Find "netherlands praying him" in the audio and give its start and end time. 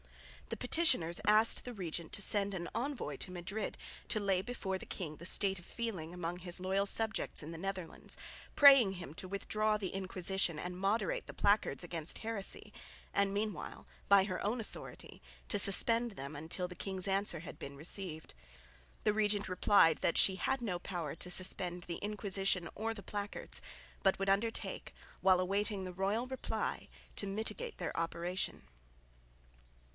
7.57-9.13